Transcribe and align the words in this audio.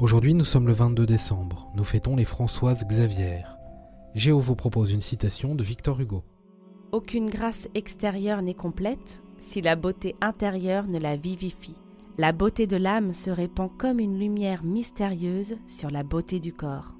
Aujourd'hui, 0.00 0.34
nous 0.34 0.44
sommes 0.44 0.66
le 0.66 0.72
22 0.72 1.06
décembre. 1.06 1.70
Nous 1.76 1.84
fêtons 1.84 2.16
les 2.16 2.24
Françoises 2.24 2.84
Xavier. 2.84 3.44
Géo 4.16 4.40
vous 4.40 4.56
propose 4.56 4.90
une 4.90 5.00
citation 5.00 5.54
de 5.54 5.62
Victor 5.62 6.00
Hugo. 6.00 6.24
Aucune 6.90 7.30
grâce 7.30 7.68
extérieure 7.76 8.42
n'est 8.42 8.54
complète 8.54 9.22
si 9.38 9.60
la 9.60 9.76
beauté 9.76 10.16
intérieure 10.20 10.88
ne 10.88 10.98
la 10.98 11.16
vivifie. 11.16 11.76
La 12.18 12.32
beauté 12.32 12.66
de 12.66 12.76
l'âme 12.76 13.12
se 13.12 13.30
répand 13.30 13.70
comme 13.78 14.00
une 14.00 14.18
lumière 14.18 14.64
mystérieuse 14.64 15.56
sur 15.68 15.92
la 15.92 16.02
beauté 16.02 16.40
du 16.40 16.52
corps. 16.52 16.96